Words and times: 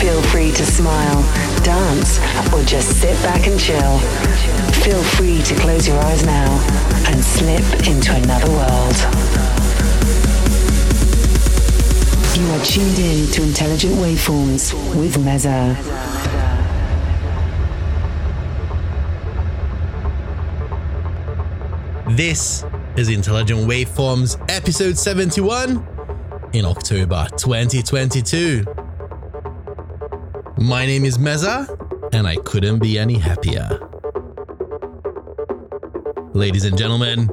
Feel 0.00 0.22
free 0.22 0.52
to 0.52 0.64
smile, 0.64 1.22
dance, 1.64 2.20
or 2.52 2.62
just 2.62 3.00
sit 3.00 3.20
back 3.22 3.48
and 3.48 3.58
chill. 3.58 3.98
Feel 4.84 5.02
free 5.02 5.42
to 5.42 5.54
close 5.56 5.88
your 5.88 5.98
eyes 5.98 6.24
now 6.24 6.48
and 7.08 7.22
slip 7.22 7.64
into 7.84 8.14
another 8.14 8.48
world. 8.48 8.96
You 12.38 12.46
are 12.52 12.64
tuned 12.64 12.98
in 13.00 13.26
to 13.32 13.42
Intelligent 13.42 13.94
Waveforms 13.94 14.72
with 14.94 15.16
Meza. 15.16 15.74
This 22.16 22.64
is 22.96 23.08
Intelligent 23.08 23.68
Waveforms 23.68 24.40
episode 24.48 24.96
71 24.96 25.84
in 26.52 26.64
October 26.64 27.26
2022. 27.36 28.87
My 30.60 30.86
name 30.86 31.04
is 31.04 31.18
Meza, 31.18 31.68
and 32.12 32.26
I 32.26 32.34
couldn't 32.36 32.80
be 32.80 32.98
any 32.98 33.16
happier. 33.16 33.78
Ladies 36.32 36.64
and 36.64 36.76
gentlemen, 36.76 37.30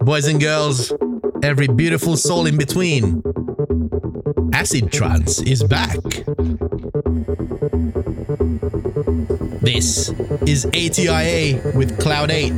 boys 0.00 0.26
and 0.26 0.40
girls, 0.40 0.92
every 1.42 1.68
beautiful 1.68 2.16
soul 2.16 2.46
in 2.46 2.56
between, 2.58 3.22
Acid 4.52 4.90
Trance 4.90 5.40
is 5.42 5.62
back. 5.62 5.98
This 9.62 10.10
is 10.46 10.66
ATIA 10.66 11.60
with 11.76 12.00
Cloud 12.00 12.32
8. 12.32 12.50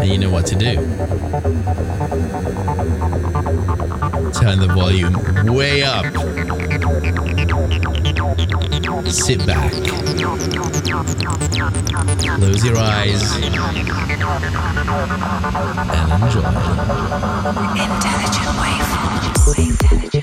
And 0.00 0.08
you 0.08 0.18
know 0.18 0.30
what 0.30 0.46
to 0.46 0.54
do. 0.54 0.78
Turn 4.48 4.60
the 4.60 4.68
volume 4.68 5.12
way 5.54 5.82
up. 5.82 6.06
Sit 9.12 9.44
back. 9.44 9.70
Close 12.38 12.64
your 12.64 12.78
eyes. 12.78 13.36
And 13.36 13.44
enjoy. 16.22 16.40
Intelligent 17.76 18.56
Waveforms. 18.56 19.52
Intelligent 19.58 20.17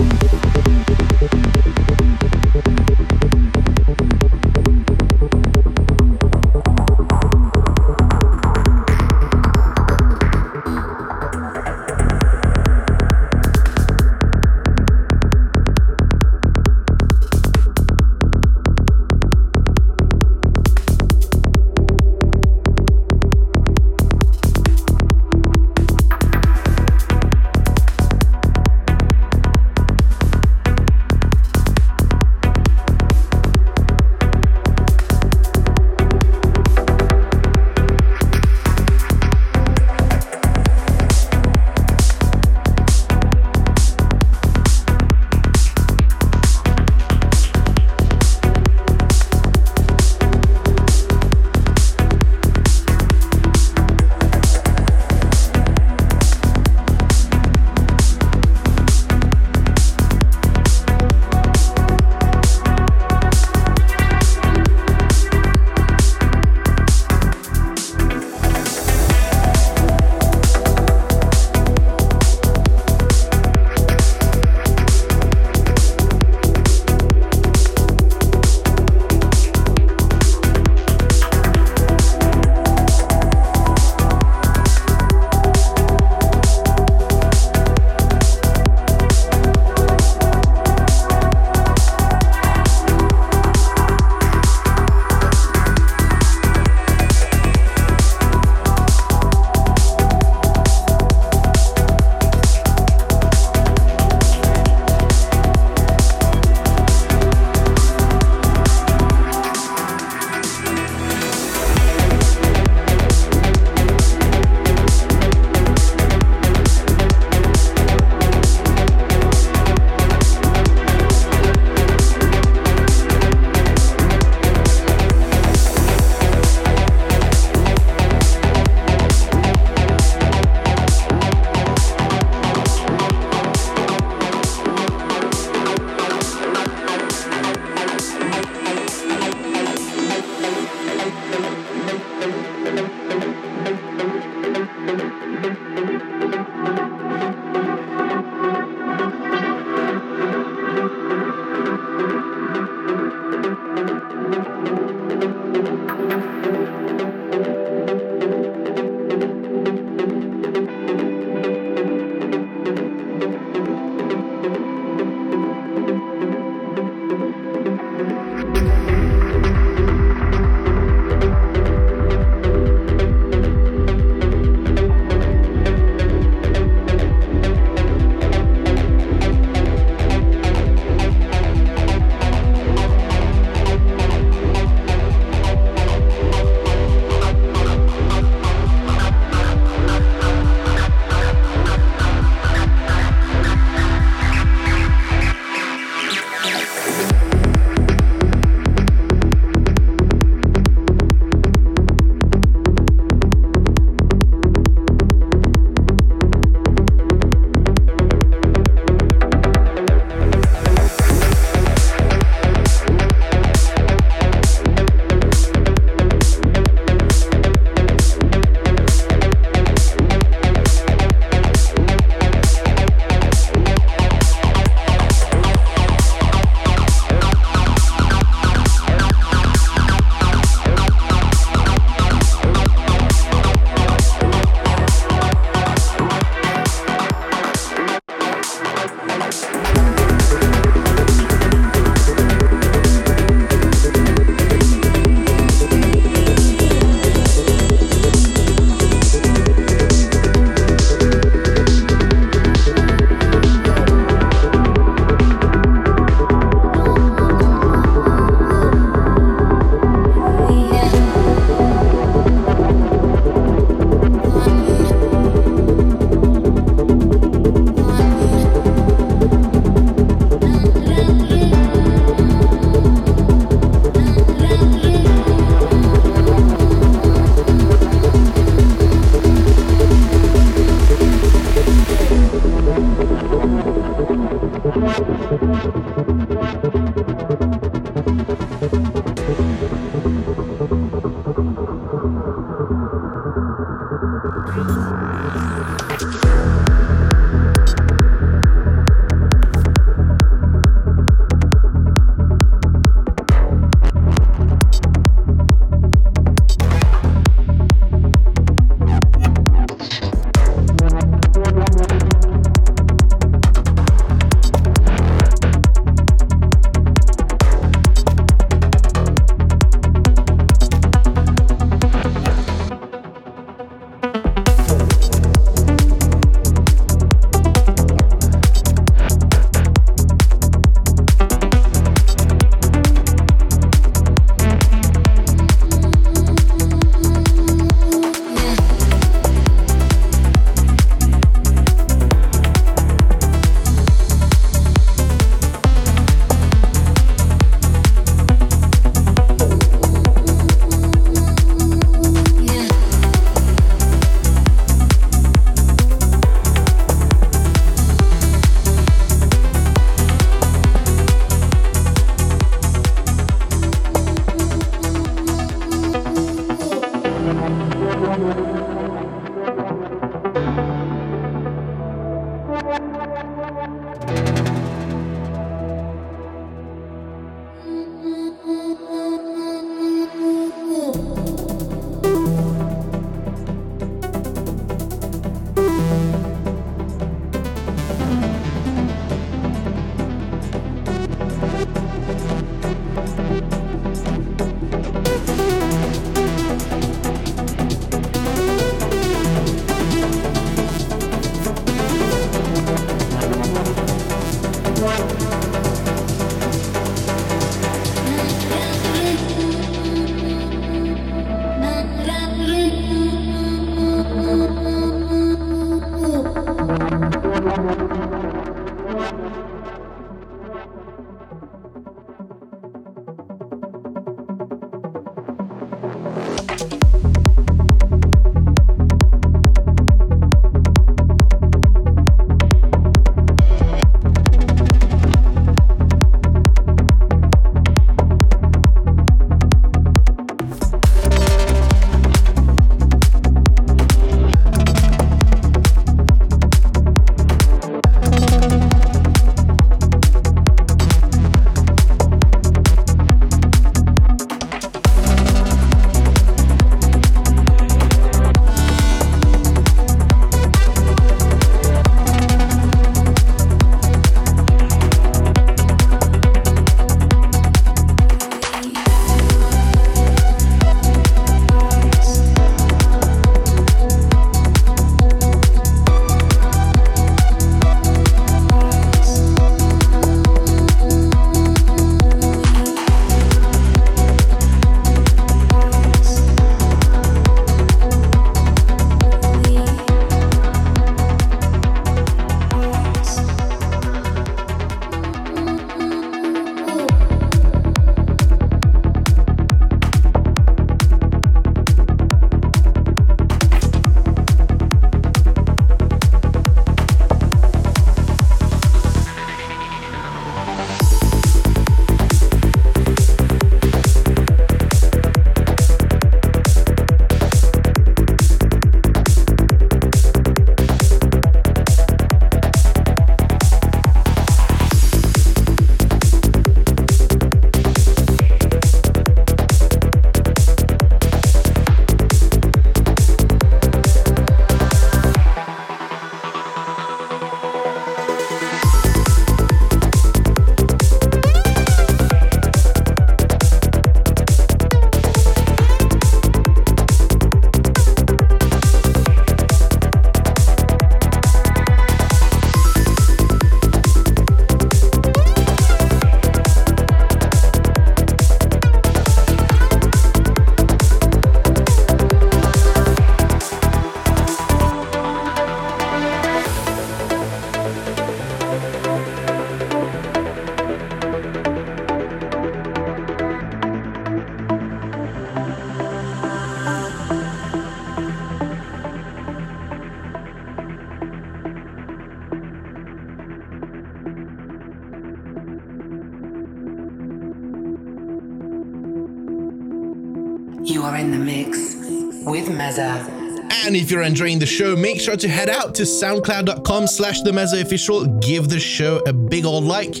if 593.84 593.90
you're 593.90 594.00
enjoying 594.00 594.38
the 594.38 594.46
show, 594.46 594.74
make 594.74 594.98
sure 594.98 595.14
to 595.14 595.28
head 595.28 595.50
out 595.50 595.74
to 595.74 595.82
soundcloud.com 595.82 596.86
slash 596.86 597.20
the 597.20 597.60
official. 597.60 598.06
Give 598.20 598.48
the 598.48 598.58
show 598.58 599.02
a 599.06 599.12
big 599.12 599.44
old 599.44 599.64
like. 599.64 600.00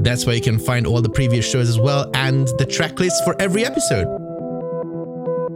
That's 0.00 0.26
where 0.26 0.34
you 0.34 0.42
can 0.42 0.58
find 0.58 0.84
all 0.84 1.00
the 1.00 1.10
previous 1.10 1.48
shows 1.48 1.68
as 1.68 1.78
well 1.78 2.10
and 2.14 2.48
the 2.58 2.66
track 2.66 2.98
list 2.98 3.22
for 3.22 3.40
every 3.40 3.64
episode. 3.64 4.08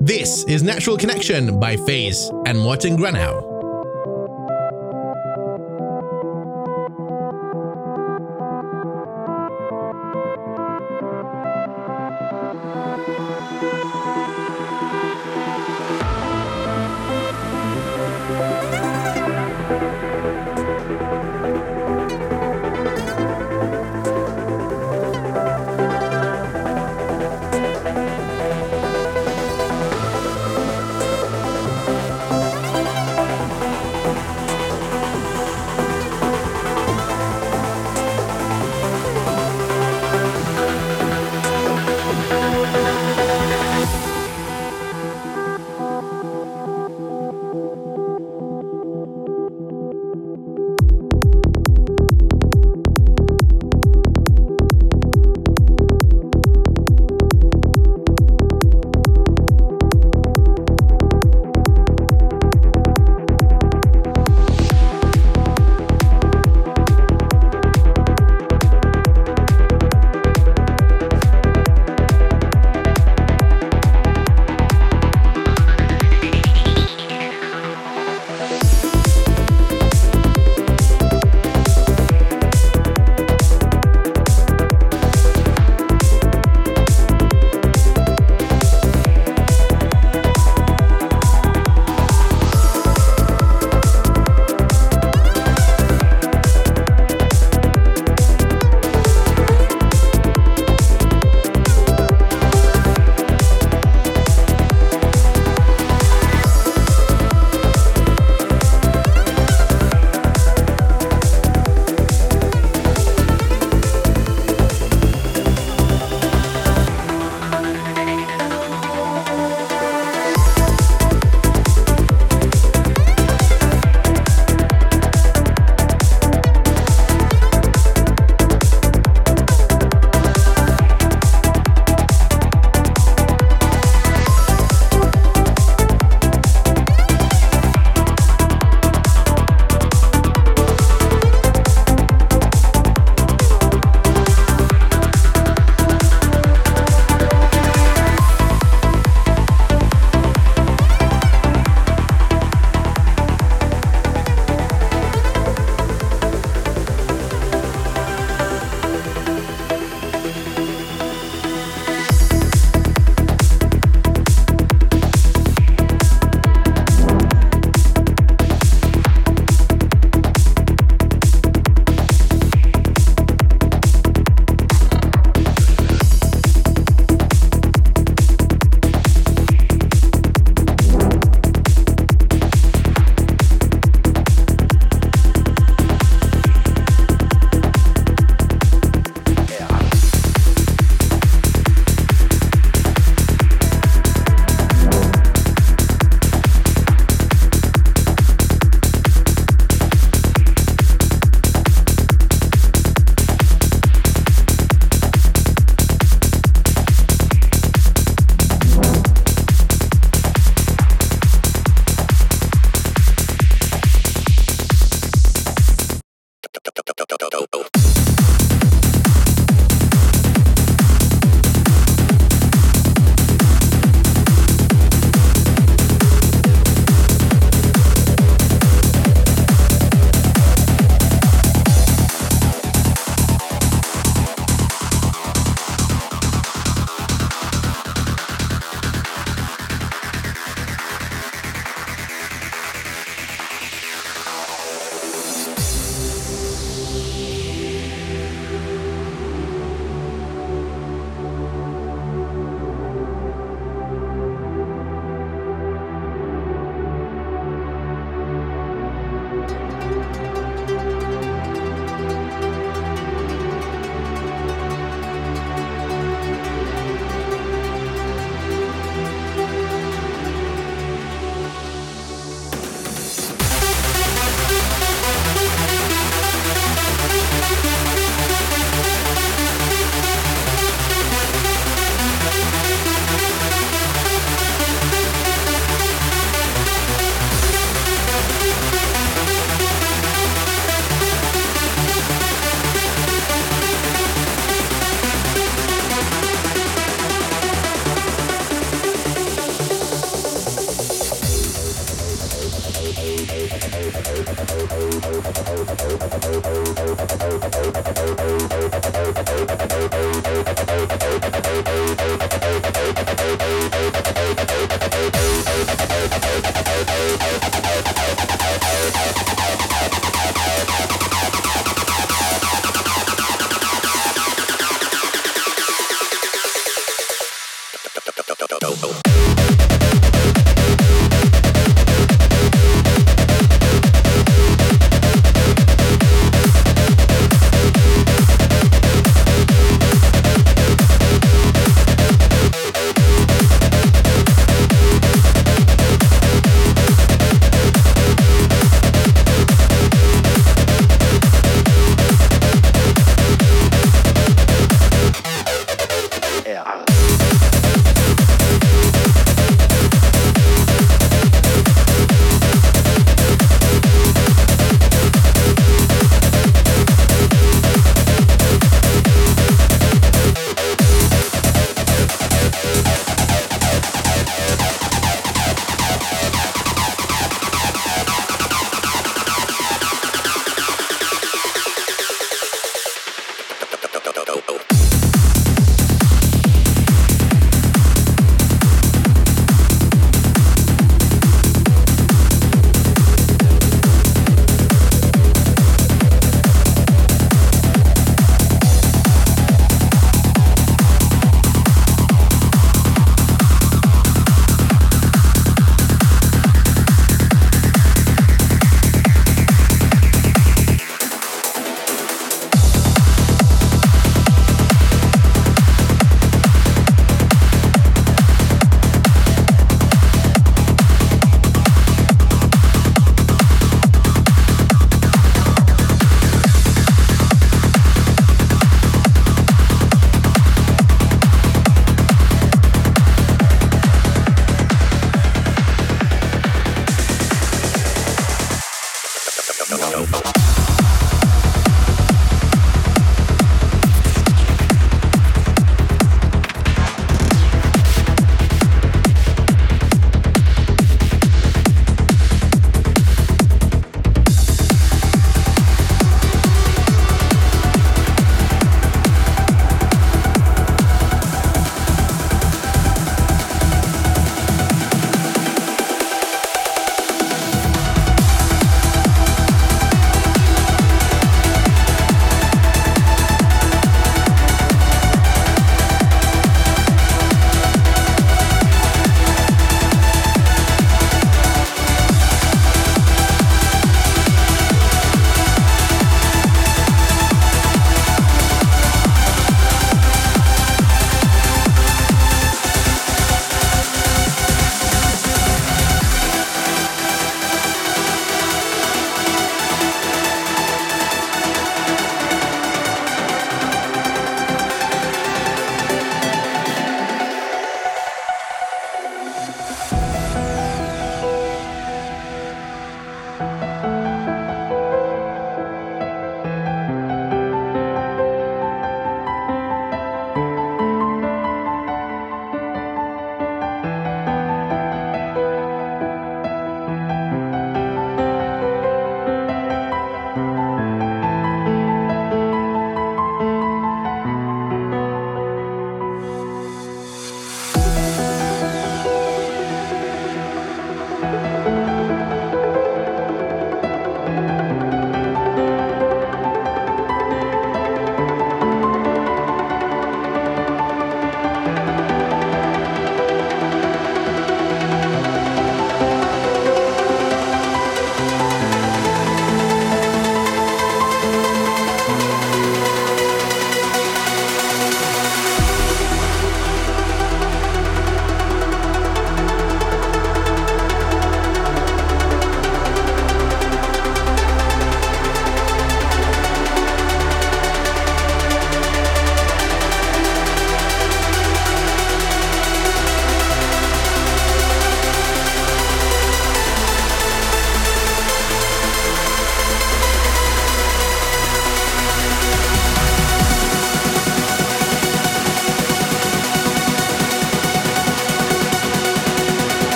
This 0.00 0.44
is 0.44 0.62
Natural 0.62 0.96
Connection 0.96 1.58
by 1.58 1.76
FaZe 1.78 2.30
and 2.46 2.60
Martin 2.60 2.96
Granau. 2.96 3.53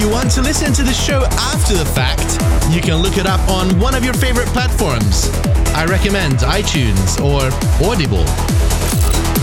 You 0.00 0.08
want 0.08 0.30
to 0.30 0.40
listen 0.40 0.72
to 0.72 0.82
the 0.82 0.94
show 0.94 1.22
after 1.52 1.76
the 1.76 1.84
fact, 1.84 2.40
you 2.74 2.80
can 2.80 2.96
look 3.02 3.18
it 3.18 3.26
up 3.26 3.40
on 3.50 3.78
one 3.78 3.94
of 3.94 4.02
your 4.02 4.14
favorite 4.14 4.48
platforms. 4.48 5.28
I 5.76 5.84
recommend 5.84 6.38
iTunes 6.38 7.20
or 7.20 7.52
Audible. 7.84 8.24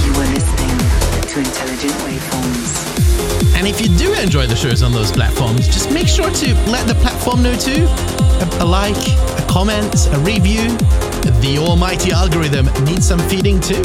You 0.01 0.13
are 0.17 0.29
listening 0.33 0.73
to 1.29 1.39
Intelligent 1.39 1.93
Waveforms. 2.01 3.55
And 3.55 3.67
if 3.67 3.79
you 3.79 3.95
do 3.97 4.11
enjoy 4.13 4.47
the 4.47 4.55
shows 4.55 4.81
on 4.81 4.91
those 4.91 5.11
platforms, 5.11 5.67
just 5.67 5.91
make 5.91 6.07
sure 6.07 6.31
to 6.31 6.53
let 6.71 6.87
the 6.87 6.95
platform 6.95 7.43
know 7.43 7.55
too. 7.55 7.85
A, 8.41 8.63
a 8.63 8.65
like, 8.65 8.97
a 9.37 9.45
comment, 9.47 10.07
a 10.11 10.19
review. 10.19 10.75
The 11.41 11.57
almighty 11.59 12.11
algorithm 12.11 12.65
needs 12.83 13.07
some 13.07 13.19
feeding 13.29 13.61
too. 13.61 13.83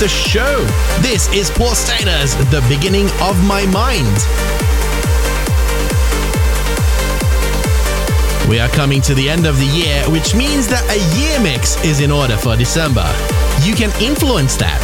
The 0.00 0.08
show. 0.08 0.64
This 1.02 1.30
is 1.34 1.50
Paul 1.50 1.74
Steiner's 1.74 2.34
The 2.50 2.64
Beginning 2.70 3.04
of 3.20 3.36
My 3.44 3.66
Mind. 3.66 4.08
We 8.48 8.58
are 8.58 8.70
coming 8.70 9.02
to 9.02 9.14
the 9.14 9.28
end 9.28 9.46
of 9.46 9.58
the 9.58 9.66
year, 9.66 10.02
which 10.08 10.34
means 10.34 10.66
that 10.68 10.82
a 10.88 10.96
year 11.20 11.38
mix 11.40 11.76
is 11.84 12.00
in 12.00 12.10
order 12.10 12.38
for 12.38 12.56
December. 12.56 13.04
You 13.60 13.74
can 13.74 13.92
influence 14.00 14.56
that. 14.56 14.80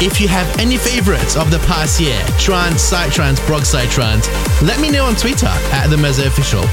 If 0.00 0.18
you 0.18 0.28
have 0.28 0.48
any 0.58 0.78
favorites 0.78 1.36
of 1.36 1.50
the 1.50 1.58
past 1.68 2.00
year, 2.00 2.18
trance, 2.38 2.90
psytrance, 2.90 3.40
prog 3.40 3.64
psytrance, 3.64 4.32
let 4.62 4.80
me 4.80 4.90
know 4.90 5.04
on 5.04 5.14
Twitter 5.14 5.52
at 5.76 5.88
the 5.88 5.96
Meza 5.96 6.26
Official. 6.26 6.64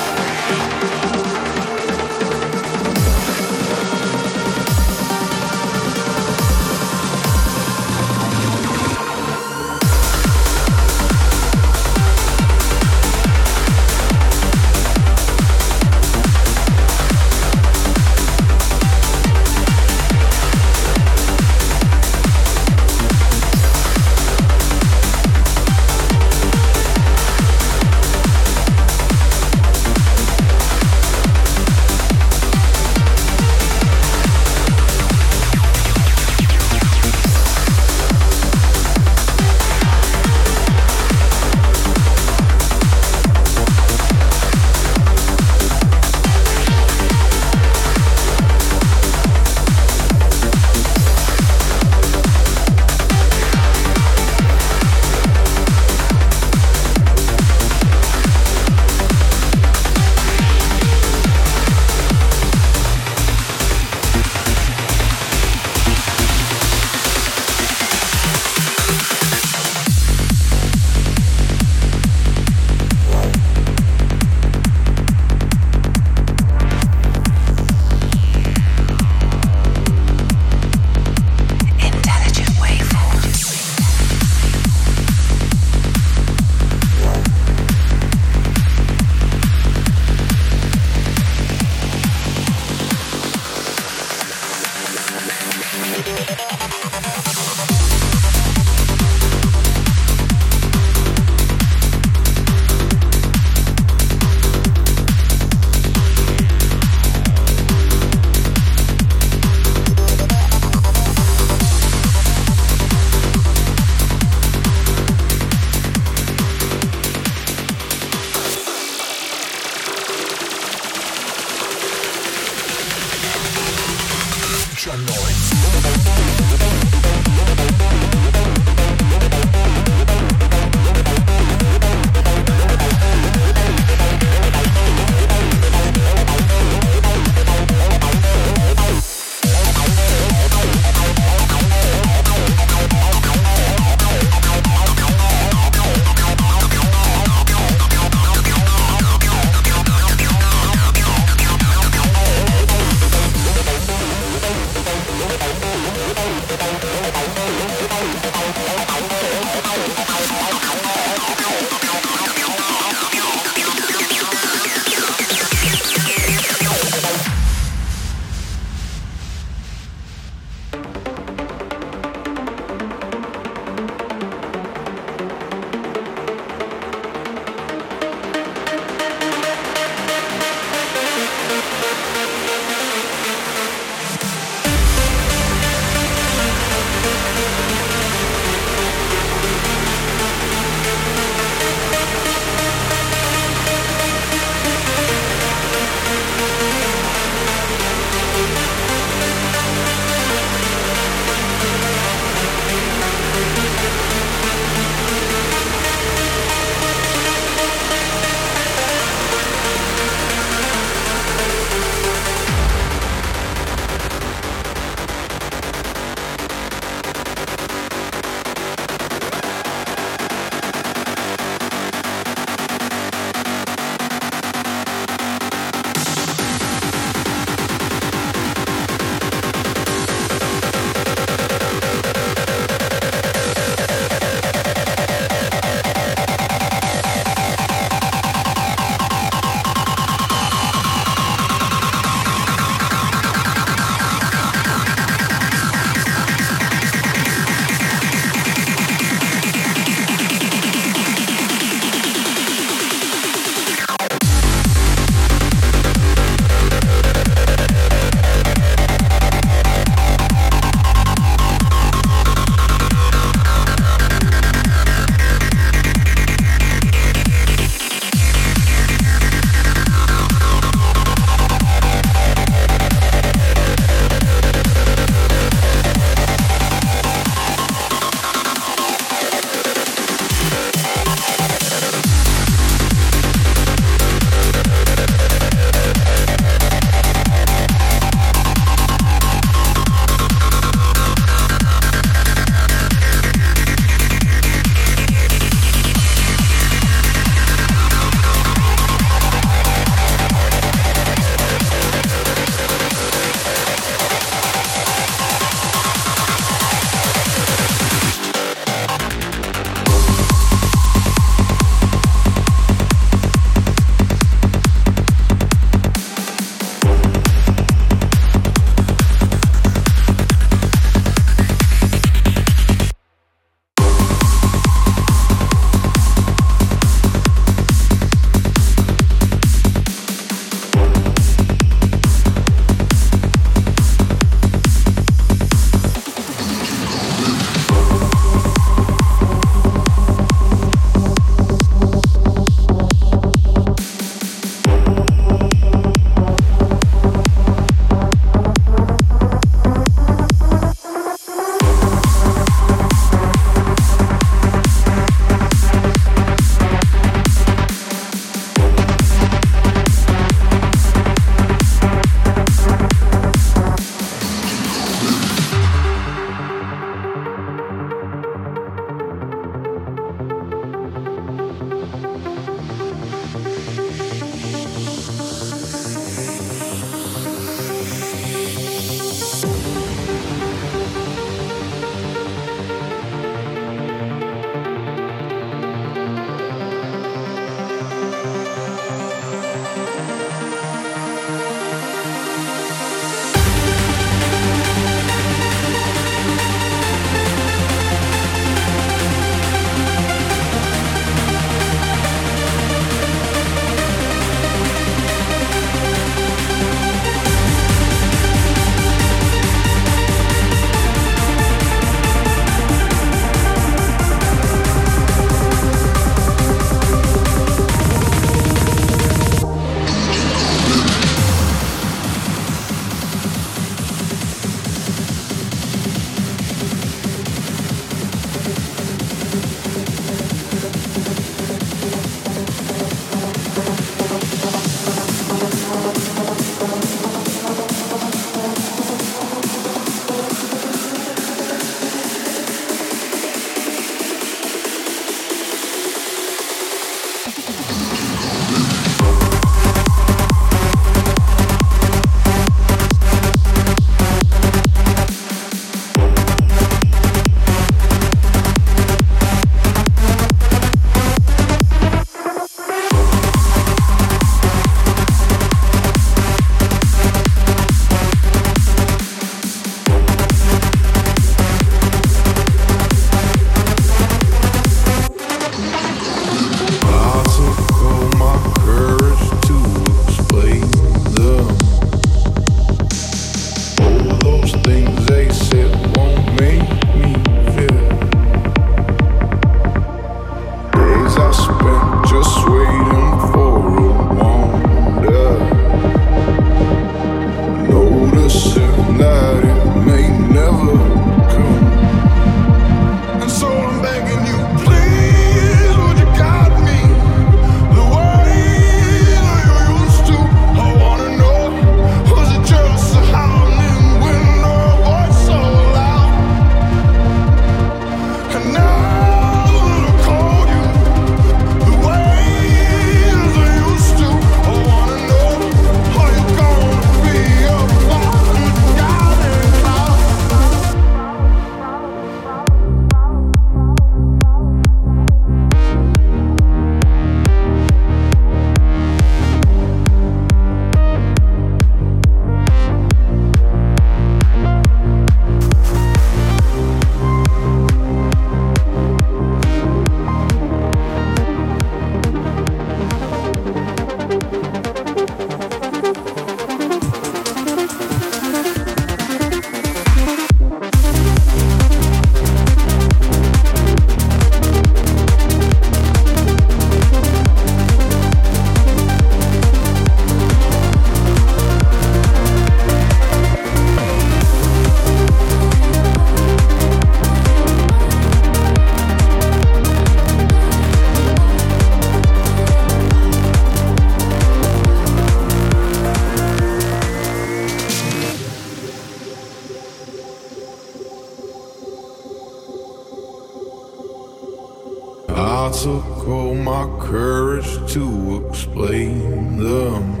Courage 596.80 597.72
to 597.72 598.26
explain 598.28 599.36
them. 599.36 600.00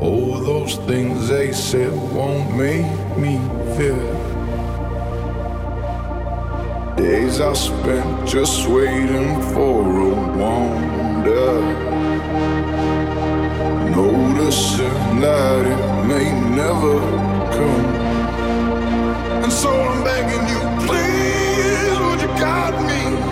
All 0.00 0.40
those 0.40 0.76
things 0.88 1.28
they 1.28 1.52
said 1.52 1.92
won't 2.12 2.56
make 2.56 2.86
me 3.16 3.38
feel. 3.76 4.12
Days 6.96 7.40
I 7.40 7.52
spent 7.52 8.28
just 8.28 8.68
waiting 8.68 9.40
for 9.52 9.80
a 10.10 10.14
wonder. 10.42 11.52
Noticing 13.90 15.20
that 15.20 15.62
it 15.74 16.06
may 16.06 16.28
never 16.56 16.98
come. 17.56 17.86
And 19.44 19.52
so 19.52 19.70
I'm 19.70 20.02
begging 20.04 20.46
you, 20.52 20.60
please, 20.86 21.98
would 22.04 22.20
you 22.20 22.32
guide 22.42 22.76
me 22.90 23.31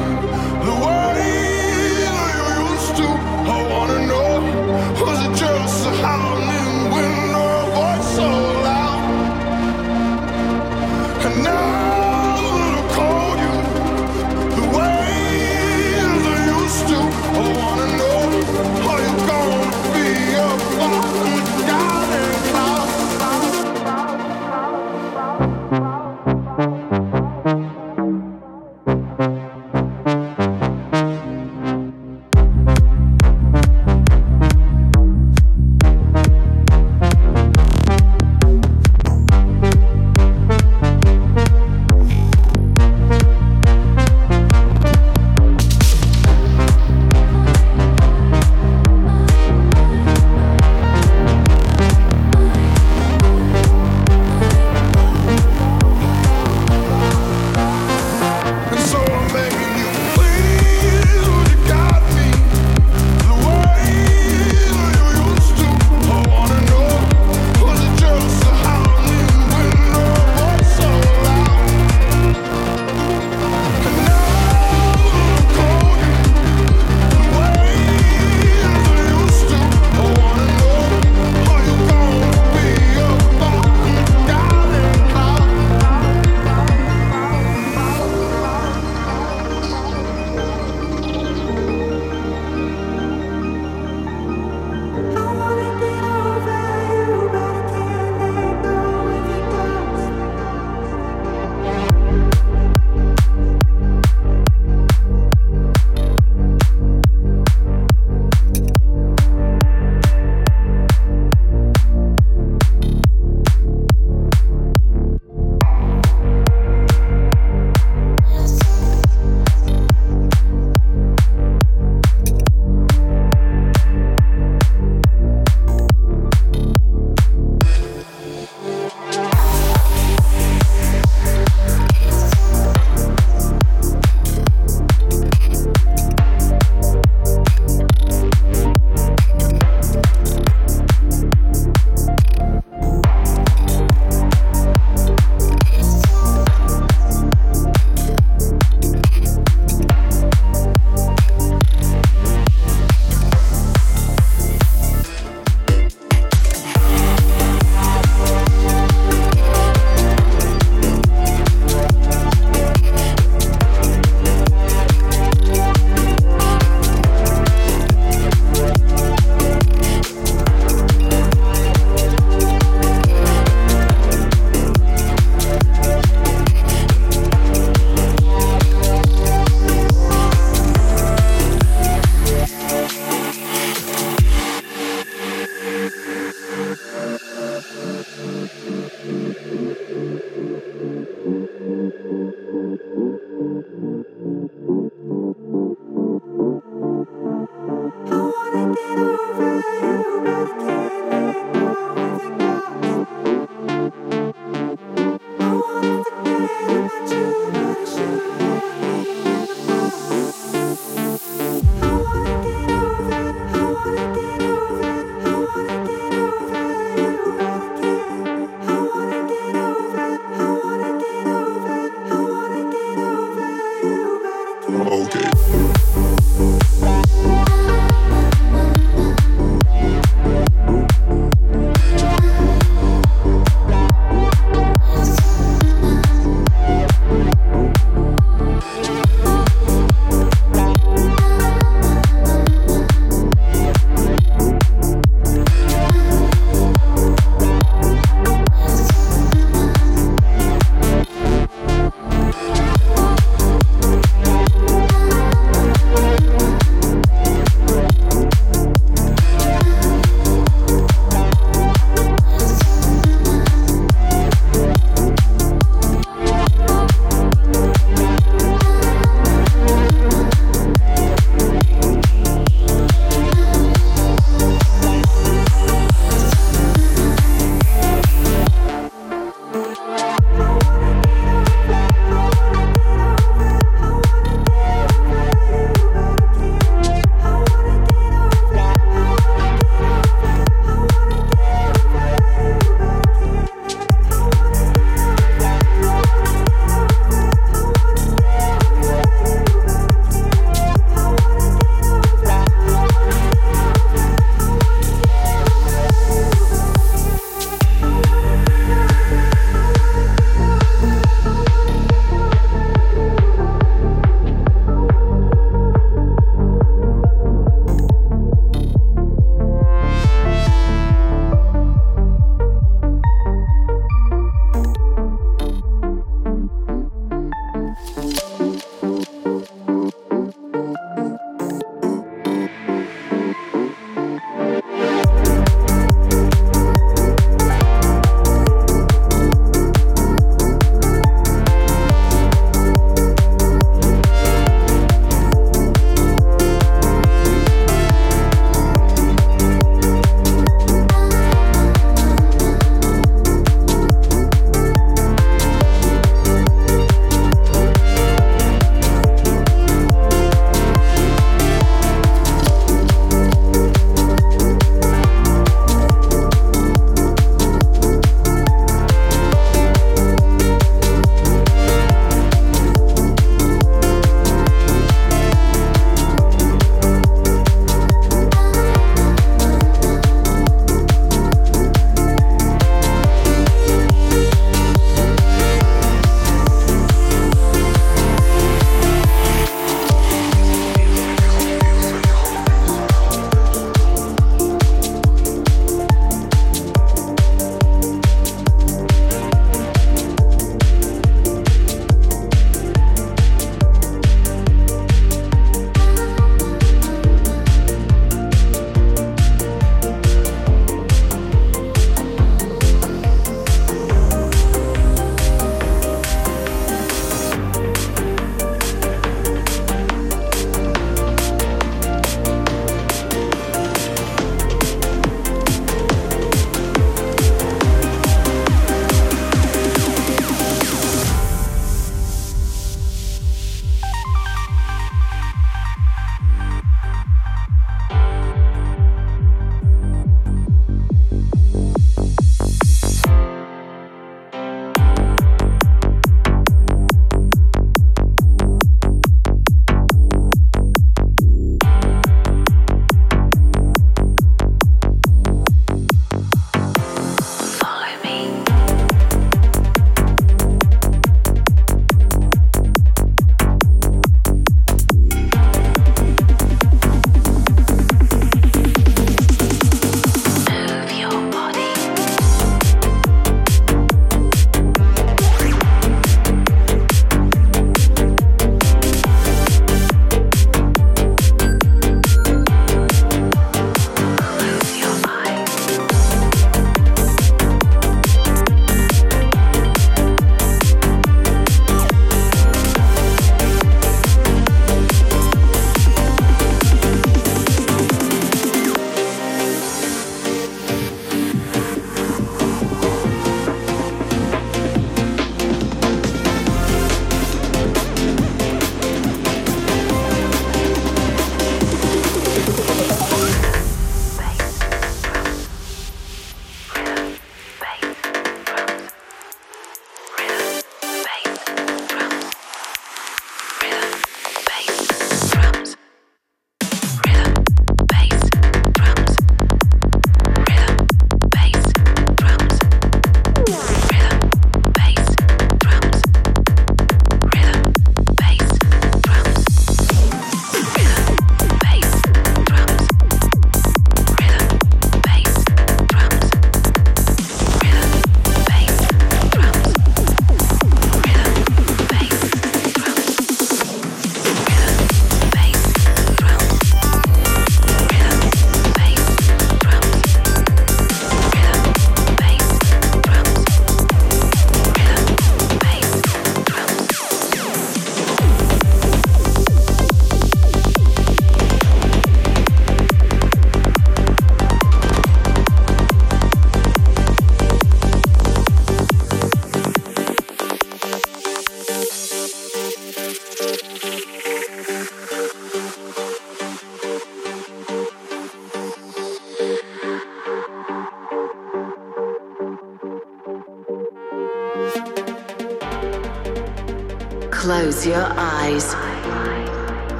eyes 598.50 598.74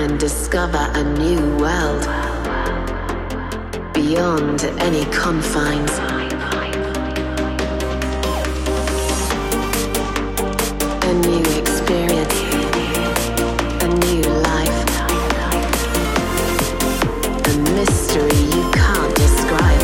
and 0.00 0.18
discover 0.18 0.90
a 0.94 1.04
new 1.04 1.40
world 1.56 2.04
beyond 3.92 4.64
any 4.78 5.04
confines. 5.06 5.92
A 11.10 11.14
new 11.26 11.44
experience, 11.60 12.36
a 13.82 13.88
new 14.06 14.22
life, 14.48 14.82
a 17.44 17.54
mystery 17.76 18.40
you 18.54 18.64
can't 18.78 19.14
describe. 19.16 19.82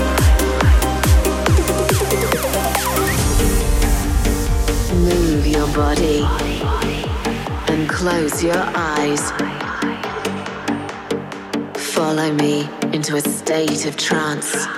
Move 5.09 5.47
your 5.47 5.66
body 5.74 7.14
and 7.74 7.88
close 7.88 8.44
your 8.44 8.55
eyes. 8.56 9.32
Follow 11.92 12.32
me 12.34 12.68
into 12.92 13.16
a 13.16 13.20
state 13.20 13.84
of 13.86 13.96
trance. 13.96 14.68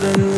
better 0.00 0.31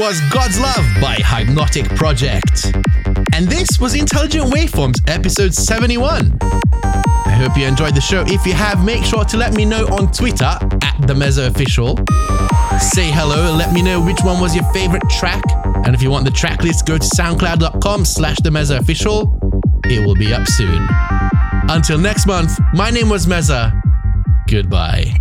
was 0.00 0.18
God's 0.30 0.58
Love 0.58 0.86
by 0.98 1.16
Hypnotic 1.16 1.84
Project. 1.94 2.72
And 3.34 3.46
this 3.46 3.78
was 3.78 3.94
Intelligent 3.94 4.46
Waveforms, 4.46 4.98
episode 5.06 5.52
71. 5.52 6.38
I 6.42 7.30
hope 7.32 7.54
you 7.54 7.66
enjoyed 7.66 7.94
the 7.94 8.00
show. 8.00 8.24
If 8.26 8.46
you 8.46 8.54
have, 8.54 8.82
make 8.82 9.04
sure 9.04 9.26
to 9.26 9.36
let 9.36 9.52
me 9.52 9.66
know 9.66 9.86
on 9.88 10.10
Twitter 10.10 10.56
at 10.82 10.96
the 11.06 11.14
Mezzo 11.14 11.46
Official. 11.48 11.98
Say 12.78 13.10
hello 13.10 13.50
and 13.50 13.58
let 13.58 13.74
me 13.74 13.82
know 13.82 14.02
which 14.02 14.20
one 14.22 14.40
was 14.40 14.54
your 14.54 14.64
favorite 14.72 15.02
track. 15.10 15.44
And 15.84 15.94
if 15.94 16.00
you 16.02 16.10
want 16.10 16.24
the 16.24 16.30
track 16.30 16.62
list, 16.62 16.86
go 16.86 16.96
to 16.96 17.06
soundcloud.com 17.06 18.06
slash 18.06 18.38
the 18.42 18.78
Official. 18.78 19.38
It 19.84 20.06
will 20.06 20.16
be 20.16 20.32
up 20.32 20.48
soon. 20.48 20.88
Until 21.68 21.98
next 21.98 22.26
month, 22.26 22.58
my 22.72 22.88
name 22.88 23.10
was 23.10 23.26
Meza. 23.26 23.78
Goodbye. 24.48 25.14